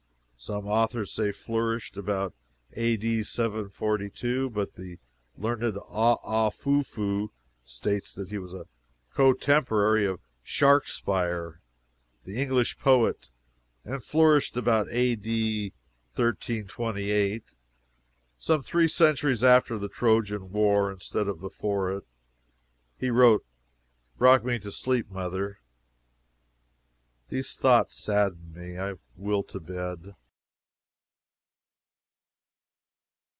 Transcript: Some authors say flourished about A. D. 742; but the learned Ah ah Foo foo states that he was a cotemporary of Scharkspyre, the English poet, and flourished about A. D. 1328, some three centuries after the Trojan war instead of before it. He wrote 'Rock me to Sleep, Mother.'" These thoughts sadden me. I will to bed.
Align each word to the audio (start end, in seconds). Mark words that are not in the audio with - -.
Some 0.43 0.65
authors 0.65 1.11
say 1.11 1.31
flourished 1.31 1.97
about 1.97 2.33
A. 2.73 2.97
D. 2.97 3.21
742; 3.21 4.49
but 4.49 4.73
the 4.73 4.97
learned 5.37 5.77
Ah 5.87 6.17
ah 6.23 6.49
Foo 6.49 6.81
foo 6.81 7.31
states 7.63 8.15
that 8.15 8.29
he 8.29 8.39
was 8.39 8.51
a 8.51 8.65
cotemporary 9.13 10.03
of 10.07 10.19
Scharkspyre, 10.43 11.59
the 12.23 12.41
English 12.41 12.79
poet, 12.79 13.29
and 13.85 14.03
flourished 14.03 14.57
about 14.57 14.87
A. 14.89 15.15
D. 15.15 15.73
1328, 16.15 17.43
some 18.39 18.63
three 18.63 18.87
centuries 18.87 19.43
after 19.43 19.77
the 19.77 19.89
Trojan 19.89 20.49
war 20.49 20.91
instead 20.91 21.27
of 21.27 21.39
before 21.39 21.91
it. 21.95 22.03
He 22.97 23.11
wrote 23.11 23.45
'Rock 24.17 24.43
me 24.43 24.57
to 24.57 24.71
Sleep, 24.71 25.07
Mother.'" 25.11 25.59
These 27.29 27.57
thoughts 27.57 27.93
sadden 27.93 28.51
me. 28.53 28.79
I 28.79 28.95
will 29.15 29.43
to 29.43 29.59
bed. 29.59 30.15